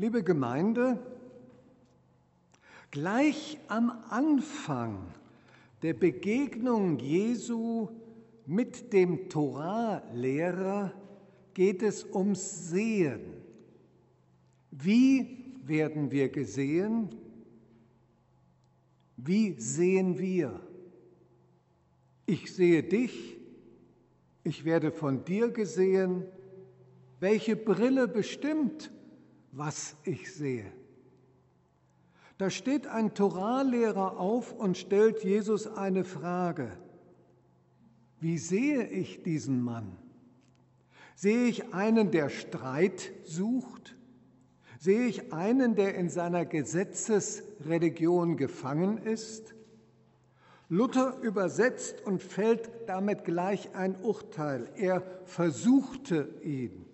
[0.00, 0.96] Liebe Gemeinde,
[2.92, 5.12] gleich am Anfang
[5.82, 7.88] der Begegnung Jesu
[8.46, 10.92] mit dem Torah-Lehrer
[11.52, 13.42] geht es ums Sehen.
[14.70, 17.08] Wie werden wir gesehen?
[19.16, 20.60] Wie sehen wir?
[22.24, 23.36] Ich sehe dich,
[24.44, 26.22] ich werde von dir gesehen.
[27.18, 28.92] Welche Brille bestimmt,
[29.52, 30.70] was ich sehe?
[32.38, 36.70] Da steht ein Torallehrer auf und stellt Jesus eine Frage.
[38.20, 39.96] Wie sehe ich diesen Mann?
[41.16, 43.96] Sehe ich einen, der Streit sucht?
[44.78, 49.54] Sehe ich einen, der in seiner Gesetzesreligion gefangen ist?
[50.68, 54.68] Luther übersetzt und fällt damit gleich ein Urteil.
[54.76, 56.87] Er versuchte ihn.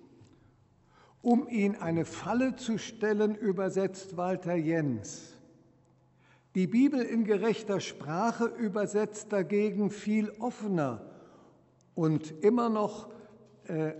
[1.24, 5.32] Um ihn eine Falle zu stellen, übersetzt Walter Jens.
[6.54, 11.00] Die Bibel in gerechter Sprache übersetzt dagegen viel offener
[11.94, 13.08] und immer noch
[13.68, 13.94] äh,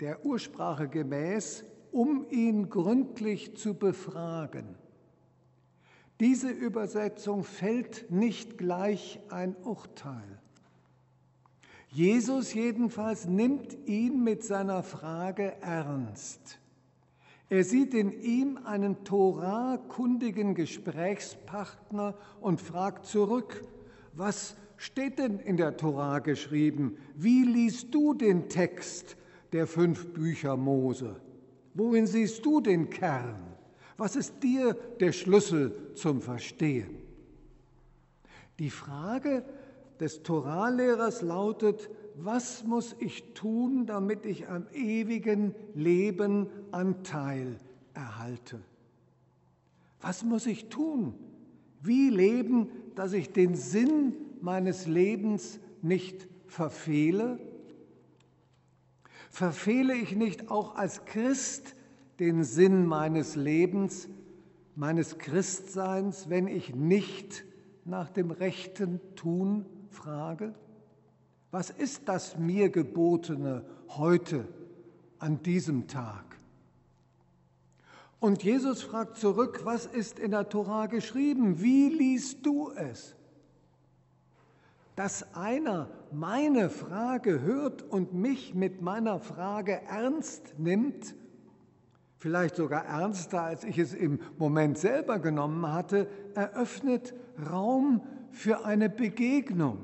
[0.00, 4.74] der Ursprache gemäß, um ihn gründlich zu befragen.
[6.18, 10.37] Diese Übersetzung fällt nicht gleich ein Urteil.
[11.98, 16.60] Jesus jedenfalls nimmt ihn mit seiner Frage ernst.
[17.48, 23.64] Er sieht in ihm einen Torah-kundigen Gesprächspartner und fragt zurück,
[24.12, 26.98] was steht denn in der Torah geschrieben?
[27.16, 29.16] Wie liest du den Text
[29.52, 31.16] der fünf Bücher Mose?
[31.74, 33.42] Worin siehst du den Kern?
[33.96, 36.94] Was ist dir der Schlüssel zum Verstehen?
[38.60, 39.42] Die Frage
[40.00, 47.58] des Torahlehrers lautet, was muss ich tun, damit ich am ewigen Leben Anteil
[47.94, 48.60] erhalte?
[50.00, 51.14] Was muss ich tun?
[51.80, 57.38] Wie leben, dass ich den Sinn meines Lebens nicht verfehle?
[59.30, 61.74] Verfehle ich nicht auch als Christ
[62.18, 64.08] den Sinn meines Lebens,
[64.74, 67.44] meines Christseins, wenn ich nicht
[67.84, 70.54] nach dem rechten Tun frage?
[71.50, 74.46] Was ist das mir gebotene heute
[75.18, 76.24] an diesem Tag?
[78.20, 81.62] Und Jesus fragt zurück, was ist in der Tora geschrieben?
[81.62, 83.14] Wie liest du es?
[84.96, 91.14] Dass einer meine Frage hört und mich mit meiner Frage ernst nimmt,
[92.16, 97.14] vielleicht sogar ernster, als ich es im Moment selber genommen hatte, eröffnet
[97.50, 98.02] Raum
[98.38, 99.78] für eine Begegnung.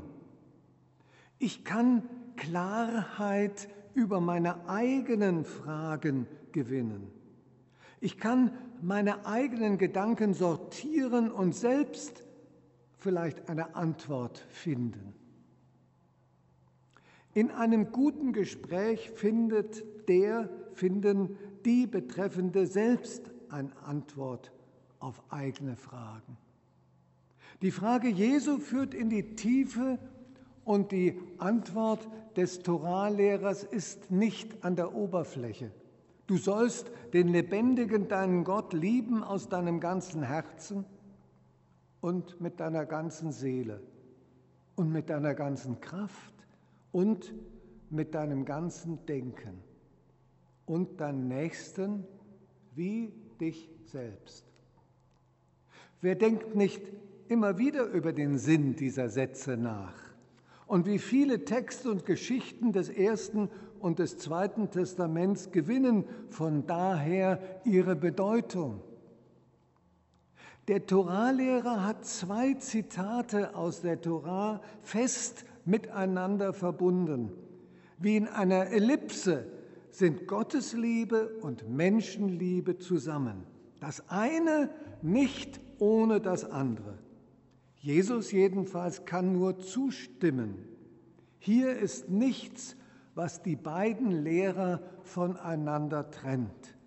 [1.40, 7.10] Ich kann Klarheit über meine eigenen Fragen gewinnen.
[8.00, 12.22] Ich kann meine eigenen Gedanken sortieren und selbst
[12.96, 15.14] vielleicht eine Antwort finden.
[17.32, 24.52] In einem guten Gespräch findet der, finden die Betreffende selbst eine Antwort
[25.00, 26.36] auf eigene Fragen.
[27.62, 29.98] Die Frage Jesu führt in die Tiefe
[30.64, 35.70] und die Antwort des Torahlehrers ist nicht an der Oberfläche.
[36.26, 40.84] Du sollst den lebendigen deinen Gott lieben aus deinem ganzen Herzen
[42.00, 43.82] und mit deiner ganzen Seele
[44.74, 46.34] und mit deiner ganzen Kraft
[46.92, 47.32] und
[47.90, 49.62] mit deinem ganzen Denken
[50.66, 52.04] und deinen Nächsten
[52.74, 54.44] wie dich selbst.
[56.00, 56.82] Wer denkt nicht
[57.28, 59.94] immer wieder über den Sinn dieser Sätze nach?
[60.66, 67.38] Und wie viele Texte und Geschichten des Ersten und des Zweiten Testaments gewinnen von daher
[67.64, 68.80] ihre Bedeutung?
[70.68, 77.30] Der Toralehrer hat zwei Zitate aus der Torah fest miteinander verbunden.
[77.98, 79.46] Wie in einer Ellipse
[79.90, 83.44] sind Gottesliebe und Menschenliebe zusammen.
[83.80, 84.70] Das eine
[85.02, 86.98] nicht ohne das andere.
[87.84, 90.56] Jesus jedenfalls kann nur zustimmen.
[91.38, 92.76] Hier ist nichts,
[93.14, 96.78] was die beiden Lehrer voneinander trennt.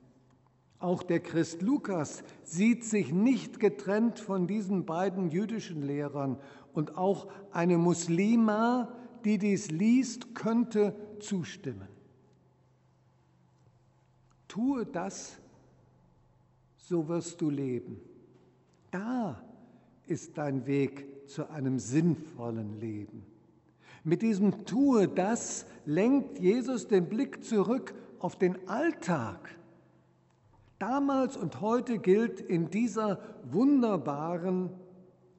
[0.79, 6.39] Auch der Christ Lukas sieht sich nicht getrennt von diesen beiden jüdischen Lehrern
[6.73, 8.91] und auch eine Muslima,
[9.23, 11.89] die dies liest, könnte zustimmen.
[14.47, 15.38] Tue das,
[16.77, 18.01] so wirst du leben.
[18.89, 19.44] Da
[20.07, 23.25] ist dein Weg zu einem sinnvollen Leben.
[24.04, 29.57] Mit diesem Tue das lenkt Jesus den Blick zurück auf den Alltag.
[30.80, 34.69] Damals und heute gilt in dieser wunderbaren,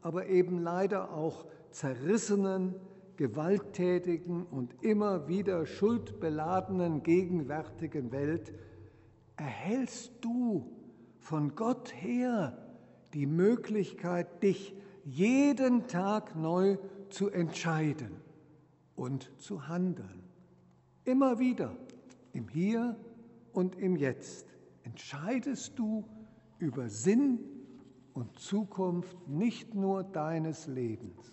[0.03, 2.75] aber eben leider auch zerrissenen,
[3.17, 8.53] gewalttätigen und immer wieder schuldbeladenen gegenwärtigen Welt,
[9.37, 10.71] erhältst du
[11.19, 12.68] von Gott her
[13.15, 14.75] die Möglichkeit, dich
[15.05, 16.77] jeden Tag neu
[17.11, 18.11] zu entscheiden
[18.97, 20.23] und zu handeln.
[21.05, 21.75] Immer wieder
[22.33, 22.97] im Hier
[23.53, 24.47] und im Jetzt
[24.83, 26.05] entscheidest du
[26.59, 27.39] über Sinn
[28.13, 31.33] und Zukunft nicht nur deines Lebens.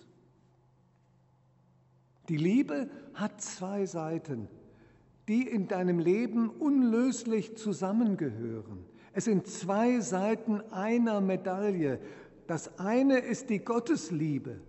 [2.29, 4.47] Die Liebe hat zwei Seiten,
[5.27, 8.85] die in deinem Leben unlöslich zusammengehören.
[9.17, 12.01] Es sind zwei Seiten einer Medaille.
[12.47, 14.59] Das eine ist die Gottesliebe.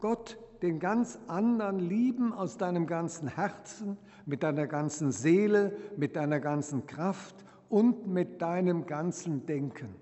[0.00, 3.96] Gott den ganz anderen lieben aus deinem ganzen Herzen,
[4.26, 7.36] mit deiner ganzen Seele, mit deiner ganzen Kraft
[7.68, 9.94] und mit deinem ganzen Denken.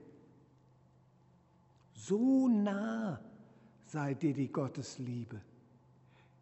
[1.93, 3.21] So nah
[3.85, 5.43] sei dir die Gottesliebe.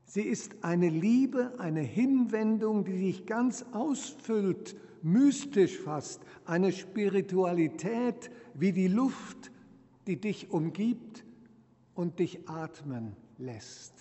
[0.06, 8.72] Sie ist eine Liebe, eine Hinwendung, die dich ganz ausfüllt, mystisch fast, eine Spiritualität wie
[8.72, 9.50] die Luft,
[10.06, 11.24] die dich umgibt
[11.94, 13.94] und dich atmen lässt.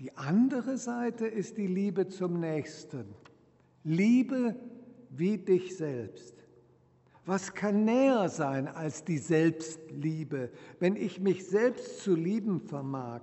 [0.00, 3.04] Die andere Seite ist die Liebe zum Nächsten.
[3.84, 4.56] Liebe
[5.10, 6.34] wie dich selbst.
[7.24, 10.50] Was kann näher sein als die Selbstliebe,
[10.80, 13.22] wenn ich mich selbst zu lieben vermag?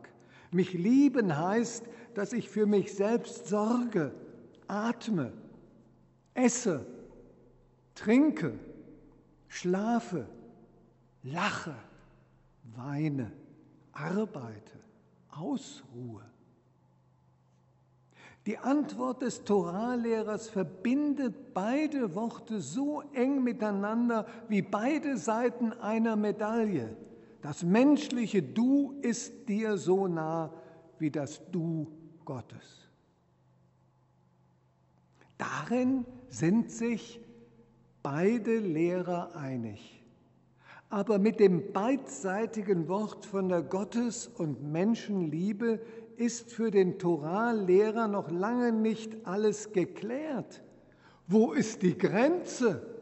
[0.52, 1.84] Mich lieben heißt,
[2.14, 4.14] dass ich für mich selbst sorge,
[4.68, 5.34] atme,
[6.34, 6.86] esse,
[7.96, 8.54] trinke,
[9.48, 10.28] schlafe,
[11.24, 11.76] lache,
[12.76, 13.32] weine,
[13.92, 14.80] arbeite,
[15.30, 16.24] ausruhe.
[18.46, 26.96] Die Antwort des Torahlehrers verbindet beide Worte so eng miteinander wie beide Seiten einer Medaille.
[27.48, 30.54] Das menschliche Du ist dir so nah
[31.00, 31.88] wie das Du
[32.26, 32.90] Gottes.
[35.38, 37.22] Darin sind sich
[38.04, 40.04] beide Lehrer einig.
[40.90, 45.80] Aber mit dem beidseitigen Wort von der Gottes- und Menschenliebe
[46.18, 50.62] ist für den Torah-Lehrer noch lange nicht alles geklärt.
[51.28, 52.97] Wo ist die Grenze?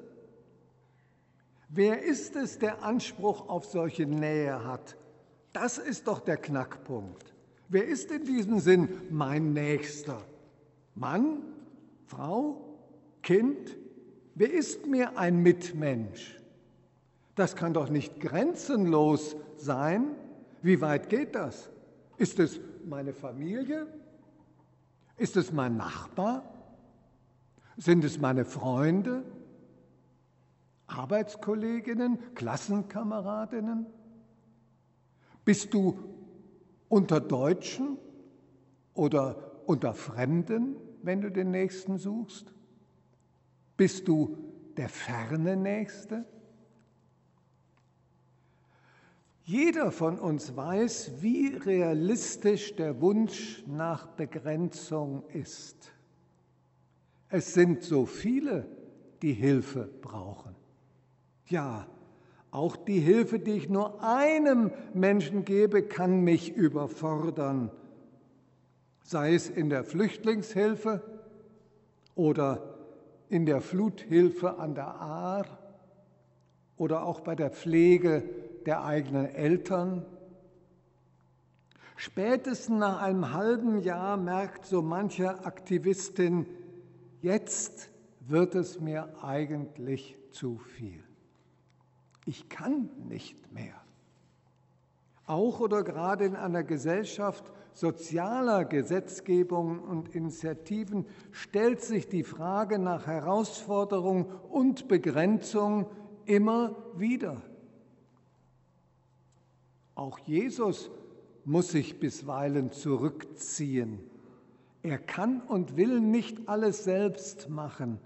[1.75, 4.95] Wer ist es, der Anspruch auf solche Nähe hat?
[5.51, 7.33] Das ist doch der Knackpunkt.
[7.68, 10.22] Wer ist in diesem Sinn mein Nächster?
[10.95, 11.42] Mann,
[12.06, 12.62] Frau,
[13.22, 13.75] Kind?
[14.36, 16.39] Wer ist mir ein Mitmensch?
[17.36, 20.16] Das kann doch nicht grenzenlos sein.
[20.62, 21.69] Wie weit geht das?
[22.16, 23.86] Ist es meine Familie?
[25.18, 26.42] Ist es mein Nachbar?
[27.75, 29.24] Sind es meine Freunde?
[30.88, 33.86] Arbeitskolleginnen, Klassenkameradinnen?
[35.44, 36.00] Bist du
[36.90, 37.98] unter Deutschen
[38.94, 42.54] oder unter Fremden, wenn du den Nächsten suchst?
[43.78, 44.38] Bist du
[44.78, 46.26] der ferne Nächste?
[49.44, 55.92] Jeder von uns weiß, wie realistisch der Wunsch nach Begrenzung ist.
[57.30, 58.68] Es sind so viele,
[59.22, 60.56] die Hilfe brauchen.
[61.48, 61.86] Ja,
[62.52, 67.70] auch die Hilfe, die ich nur einem Menschen gebe, kann mich überfordern.
[69.04, 71.02] Sei es in der Flüchtlingshilfe
[72.16, 72.75] oder
[73.30, 75.46] in der Fluthilfe an der Ahr
[76.78, 78.24] oder auch bei der Pflege
[78.66, 80.06] der eigenen Eltern.
[81.96, 86.46] Spätestens nach einem halben Jahr merkt so mancher Aktivistin,
[87.22, 87.90] jetzt
[88.22, 91.05] wird es mir eigentlich zu viel.
[92.25, 93.75] Ich kann nicht mehr.
[95.27, 103.08] Auch oder gerade in einer Gesellschaft sozialer Gesetzgebung und Initiativen stellt sich die Frage nach
[103.08, 105.88] Herausforderung und Begrenzung
[106.25, 107.41] immer wieder.
[109.96, 110.91] Auch Jesus
[111.44, 114.00] muss sich bisweilen zurückziehen.
[114.84, 118.00] Er kann und will nicht alles selbst machen.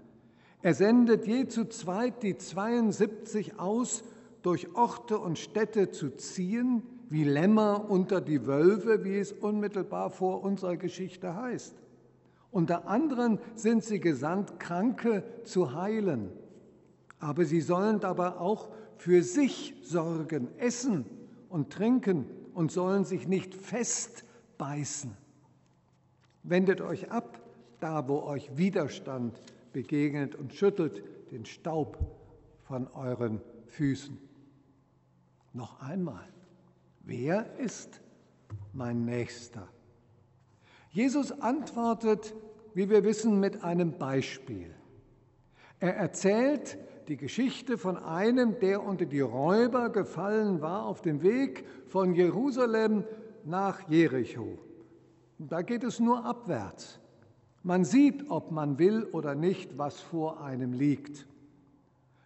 [0.62, 4.04] Er sendet je zu zweit die 72 aus,
[4.42, 10.42] durch Orte und Städte zu ziehen, wie Lämmer unter die Wölfe, wie es unmittelbar vor
[10.42, 11.74] unserer Geschichte heißt.
[12.52, 16.30] Unter anderem sind sie gesandt, Kranke zu heilen.
[17.18, 21.04] Aber sie sollen dabei auch für sich sorgen, essen
[21.48, 25.16] und trinken und sollen sich nicht festbeißen.
[26.42, 27.40] Wendet euch ab,
[27.80, 29.40] da wo euch Widerstand
[29.72, 31.98] begegnet und schüttelt den Staub
[32.62, 34.29] von euren Füßen.
[35.52, 36.28] Noch einmal,
[37.00, 38.00] wer ist
[38.72, 39.68] mein Nächster?
[40.90, 42.34] Jesus antwortet,
[42.74, 44.74] wie wir wissen, mit einem Beispiel.
[45.80, 46.78] Er erzählt
[47.08, 53.04] die Geschichte von einem, der unter die Räuber gefallen war auf dem Weg von Jerusalem
[53.44, 54.58] nach Jericho.
[55.38, 57.00] Da geht es nur abwärts.
[57.62, 61.26] Man sieht, ob man will oder nicht, was vor einem liegt.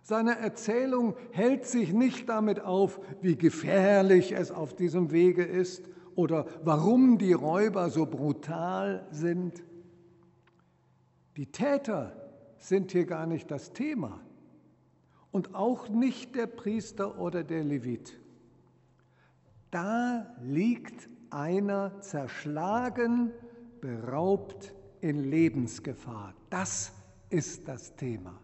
[0.06, 6.44] Seine Erzählung hält sich nicht damit auf, wie gefährlich es auf diesem Wege ist oder
[6.62, 9.64] warum die Räuber so brutal sind.
[11.38, 12.12] Die Täter
[12.58, 14.20] sind hier gar nicht das Thema
[15.32, 18.20] und auch nicht der Priester oder der Levit.
[19.70, 23.32] Da liegt einer zerschlagen,
[23.80, 26.34] beraubt in Lebensgefahr.
[26.50, 26.92] Das
[27.30, 28.43] ist das Thema.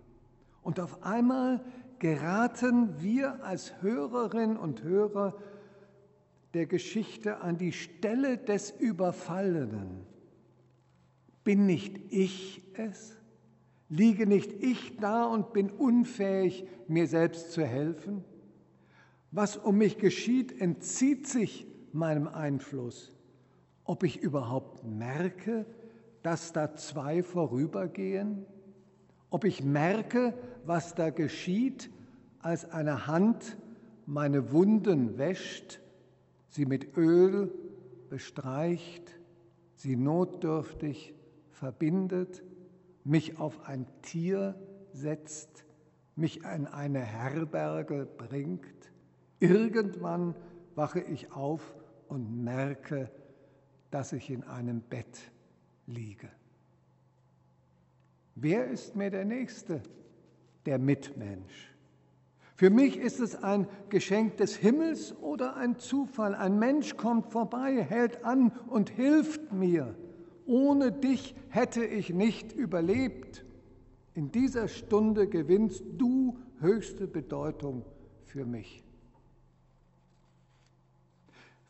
[0.62, 1.64] Und auf einmal
[1.98, 5.36] geraten wir als Hörerinnen und Hörer
[6.54, 10.06] der Geschichte an die Stelle des Überfallenen.
[11.44, 13.16] Bin nicht ich es?
[13.88, 18.24] Liege nicht ich da und bin unfähig, mir selbst zu helfen?
[19.32, 23.12] Was um mich geschieht, entzieht sich meinem Einfluss.
[23.84, 25.66] Ob ich überhaupt merke,
[26.22, 28.46] dass da zwei vorübergehen?
[29.30, 30.34] Ob ich merke,
[30.64, 31.90] was da geschieht,
[32.40, 33.56] als eine Hand
[34.06, 35.80] meine Wunden wäscht,
[36.48, 37.52] sie mit Öl
[38.08, 39.18] bestreicht,
[39.74, 41.14] sie notdürftig
[41.50, 42.42] verbindet,
[43.04, 44.54] mich auf ein Tier
[44.92, 45.64] setzt,
[46.16, 48.92] mich in eine Herberge bringt.
[49.38, 50.34] Irgendwann
[50.74, 51.74] wache ich auf
[52.08, 53.10] und merke,
[53.90, 55.30] dass ich in einem Bett
[55.86, 56.28] liege.
[58.42, 59.82] Wer ist mir der Nächste?
[60.64, 61.74] Der Mitmensch.
[62.56, 66.34] Für mich ist es ein Geschenk des Himmels oder ein Zufall.
[66.34, 69.94] Ein Mensch kommt vorbei, hält an und hilft mir.
[70.46, 73.44] Ohne dich hätte ich nicht überlebt.
[74.14, 77.84] In dieser Stunde gewinnst du höchste Bedeutung
[78.24, 78.82] für mich.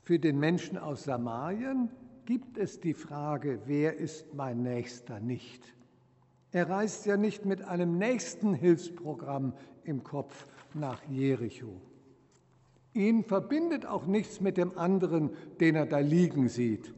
[0.02, 1.90] Für den Menschen aus Samarien
[2.26, 5.74] gibt es die Frage, wer ist mein Nächster nicht?
[6.52, 9.54] Er reist ja nicht mit einem nächsten Hilfsprogramm
[9.84, 11.80] im Kopf nach Jericho.
[12.92, 15.30] Ihn verbindet auch nichts mit dem anderen,
[15.60, 16.92] den er da liegen sieht.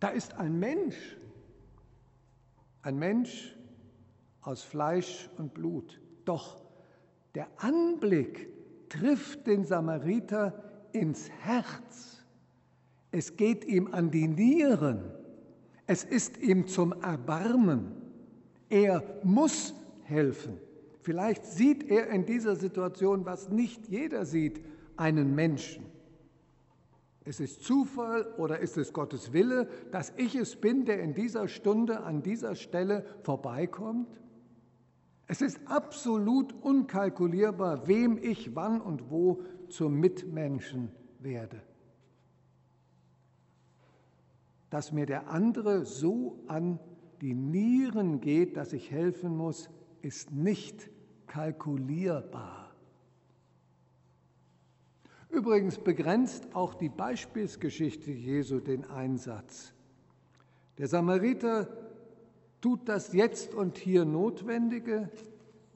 [0.00, 1.16] Da ist ein Mensch,
[2.82, 3.56] ein Mensch
[4.42, 6.00] aus Fleisch und Blut.
[6.26, 6.62] Doch
[7.34, 8.50] der Anblick
[8.90, 12.26] trifft den Samariter ins Herz.
[13.10, 15.10] Es geht ihm an die Nieren.
[15.86, 17.97] Es ist ihm zum Erbarmen.
[18.68, 20.58] Er muss helfen.
[21.00, 24.60] Vielleicht sieht er in dieser Situation, was nicht jeder sieht,
[24.96, 25.86] einen Menschen.
[27.24, 31.46] Es ist Zufall oder ist es Gottes Wille, dass ich es bin, der in dieser
[31.46, 34.18] Stunde an dieser Stelle vorbeikommt?
[35.26, 41.60] Es ist absolut unkalkulierbar, wem ich wann und wo zum Mitmenschen werde.
[44.70, 46.78] Dass mir der andere so an
[47.20, 49.70] die Nieren geht, dass ich helfen muss,
[50.02, 50.90] ist nicht
[51.26, 52.70] kalkulierbar.
[55.30, 59.72] Übrigens begrenzt auch die Beispielsgeschichte Jesu den Einsatz.
[60.78, 61.68] Der Samariter
[62.60, 65.10] tut das jetzt und hier Notwendige,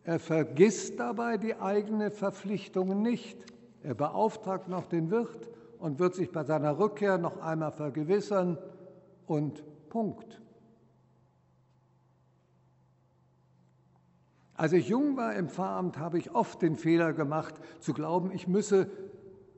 [0.05, 3.39] er vergisst dabei die eigene Verpflichtung nicht.
[3.85, 8.59] Er beauftragt noch den Wirt und wird sich bei seiner Rückkehr noch einmal vergewissern
[9.27, 10.42] und Punkt.
[14.55, 18.47] Als ich jung war im Pfarramt, habe ich oft den Fehler gemacht, zu glauben, ich
[18.47, 18.91] müsse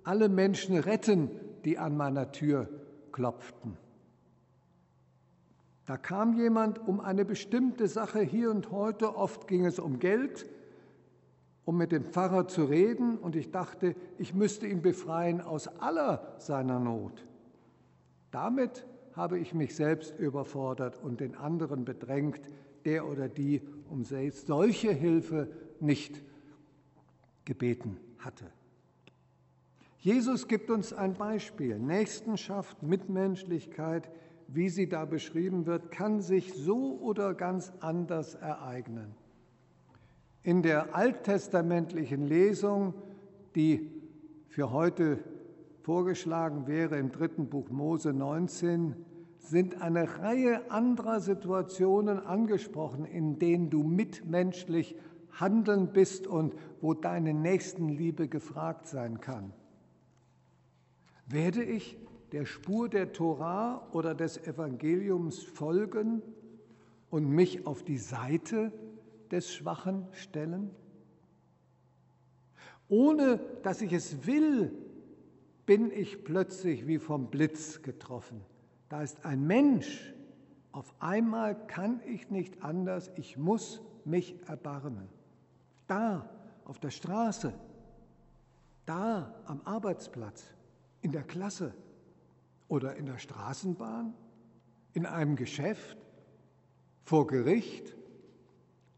[0.04, 1.30] alle Menschen retten,
[1.64, 2.68] die an meiner Tür
[3.12, 3.76] klopften.
[5.86, 10.46] Da kam jemand um eine bestimmte Sache hier und heute, oft ging es um Geld,
[11.64, 16.34] um mit dem Pfarrer zu reden, und ich dachte, ich müsste ihn befreien aus aller
[16.38, 17.26] seiner Not.
[18.30, 22.50] Damit habe ich mich selbst überfordert und den anderen bedrängt,
[22.84, 25.48] der oder die um solche Hilfe
[25.80, 26.22] nicht
[27.44, 28.46] gebeten hatte.
[29.98, 31.78] Jesus gibt uns ein Beispiel.
[31.78, 34.10] Nächstenschaft, Mitmenschlichkeit,
[34.48, 39.14] wie sie da beschrieben wird, kann sich so oder ganz anders ereignen.
[40.42, 42.92] In der alttestamentlichen Lesung,
[43.54, 43.90] die
[44.48, 45.24] für heute
[45.80, 48.94] vorgeschlagen wäre im dritten Buch Mose 19,
[49.46, 54.96] sind eine Reihe anderer Situationen angesprochen, in denen du mitmenschlich
[55.30, 59.52] handeln bist und wo deine Nächstenliebe gefragt sein kann.
[61.26, 61.96] Werde ich
[62.32, 66.22] der Spur der Torah oder des Evangeliums folgen
[67.10, 68.72] und mich auf die Seite
[69.30, 70.70] des Schwachen stellen?
[72.88, 74.72] Ohne dass ich es will,
[75.66, 78.40] bin ich plötzlich wie vom Blitz getroffen.
[78.88, 80.12] Da ist ein Mensch.
[80.72, 85.08] Auf einmal kann ich nicht anders, ich muss mich erbarmen.
[85.86, 86.28] Da
[86.64, 87.54] auf der Straße,
[88.86, 90.44] da am Arbeitsplatz,
[91.00, 91.74] in der Klasse.
[92.66, 94.14] Oder in der Straßenbahn,
[94.94, 95.98] in einem Geschäft,
[97.04, 97.94] vor Gericht,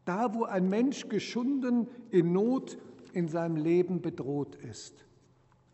[0.05, 2.77] da wo ein Mensch geschunden, in Not
[3.11, 5.06] in seinem Leben bedroht ist.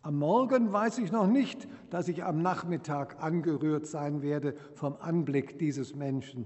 [0.03, 5.57] Am Morgen weiß ich noch nicht, dass ich am Nachmittag angerührt sein werde vom Anblick
[5.57, 6.45] dieses Menschen.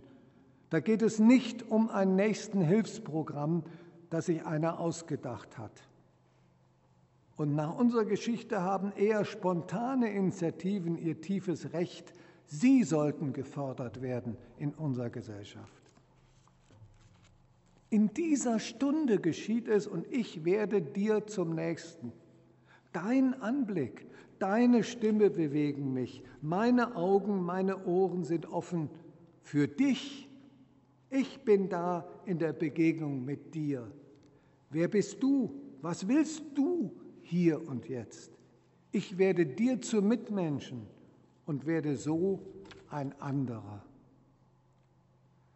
[0.69, 3.63] Da geht es nicht um ein nächsten Hilfsprogramm,
[4.11, 5.87] das sich einer ausgedacht hat.
[7.35, 12.13] Und nach unserer Geschichte haben eher spontane Initiativen ihr tiefes Recht.
[12.45, 15.81] Sie sollten gefördert werden in unserer Gesellschaft.
[17.89, 22.11] In dieser Stunde geschieht es und ich werde dir zum Nächsten.
[22.93, 24.07] Dein Anblick,
[24.39, 26.23] deine Stimme bewegen mich.
[26.41, 28.89] Meine Augen, meine Ohren sind offen
[29.41, 30.29] für dich.
[31.09, 33.91] Ich bin da in der Begegnung mit dir.
[34.69, 35.61] Wer bist du?
[35.81, 36.91] Was willst du
[37.21, 38.31] hier und jetzt?
[38.91, 40.87] Ich werde dir zu Mitmenschen
[41.45, 42.41] und werde so
[42.89, 43.83] ein anderer.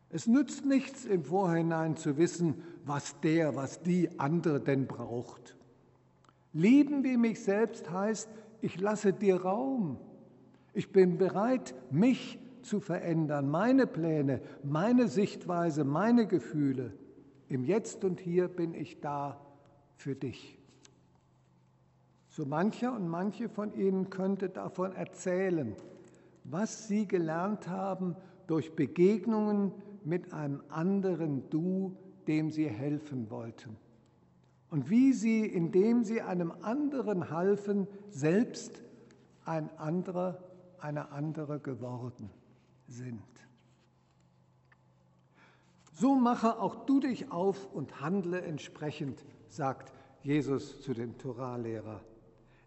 [0.09, 5.55] Es nützt nichts im Vorhinein zu wissen, was der, was die andere denn braucht.
[6.53, 8.29] Lieben wie mich selbst heißt,
[8.61, 9.97] ich lasse dir Raum.
[10.73, 16.93] Ich bin bereit, mich zu verändern, meine Pläne, meine Sichtweise, meine Gefühle.
[17.47, 19.39] Im Jetzt und Hier bin ich da
[19.95, 20.57] für dich.
[22.29, 25.75] So mancher und manche von Ihnen könnte davon erzählen,
[26.43, 28.15] was Sie gelernt haben
[28.47, 29.73] durch Begegnungen
[30.05, 33.77] mit einem anderen Du, dem Sie helfen wollten
[34.71, 38.81] und wie sie, indem sie einem anderen halfen, selbst
[39.45, 40.41] ein anderer,
[40.79, 42.31] eine andere geworden
[42.87, 43.21] sind.
[45.91, 52.01] So mache auch du dich auf und handle entsprechend, sagt Jesus zu dem Toralehrer.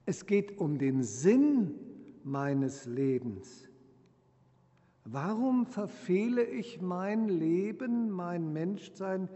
[0.04, 1.74] Es geht um den Sinn
[2.22, 3.66] meines Lebens.
[5.04, 9.30] Warum verfehle ich mein Leben, mein Menschsein,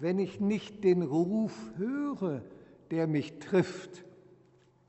[0.00, 2.42] wenn ich nicht den Ruf höre,
[2.90, 4.04] der mich trifft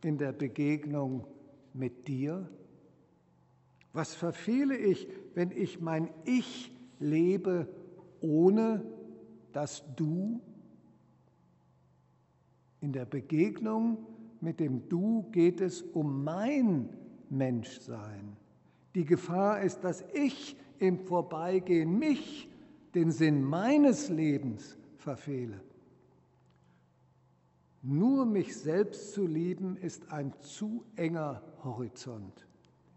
[0.04, 1.26] in der Begegnung
[1.74, 2.50] mit dir?
[3.92, 7.68] Was verfehle ich, wenn ich mein Ich lebe
[8.22, 8.84] ohne
[9.52, 10.42] das Du?
[12.82, 13.98] In der Begegnung
[14.42, 16.90] mit dem Du geht es um mein
[17.30, 18.38] Menschsein.
[18.96, 22.48] Die Gefahr ist, dass ich im Vorbeigehen mich,
[22.96, 24.78] den Sinn meines Lebens,
[25.10, 25.60] verfehle.
[27.82, 32.46] Nur mich selbst zu lieben ist ein zu enger Horizont.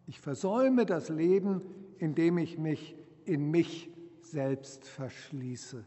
[0.07, 1.63] Ich versäume das Leben,
[1.97, 2.95] indem ich mich
[3.25, 5.87] in mich selbst verschließe.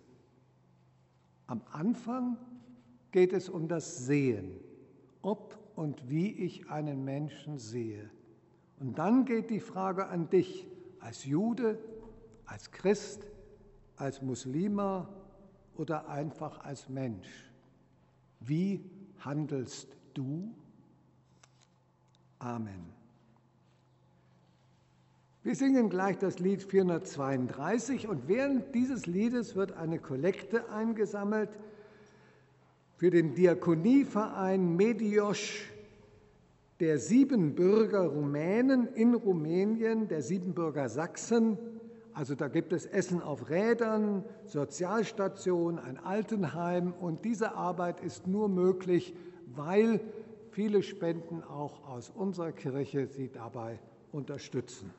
[1.46, 2.38] Am Anfang
[3.12, 4.60] geht es um das Sehen,
[5.22, 8.10] ob und wie ich einen Menschen sehe.
[8.80, 10.66] Und dann geht die Frage an dich
[11.00, 11.78] als Jude,
[12.46, 13.28] als Christ,
[13.96, 15.08] als Muslima,
[15.78, 17.28] oder einfach als Mensch?
[18.40, 18.84] Wie
[19.20, 20.54] handelst du?
[22.40, 22.94] Amen.
[25.44, 31.50] Wir singen gleich das Lied 432 und während dieses Liedes wird eine Kollekte eingesammelt
[32.98, 35.72] für den Diakonieverein Mediosch
[36.80, 41.58] der Siebenbürger Rumänen in Rumänien, der Siebenbürger Sachsen
[42.16, 48.48] also da gibt es Essen auf Rädern, Sozialstationen, ein Altenheim und diese Arbeit ist nur
[48.48, 49.14] möglich,
[49.54, 50.00] weil
[50.52, 53.80] viele Spenden auch aus unserer Kirche sie dabei
[54.14, 54.94] unterstützen.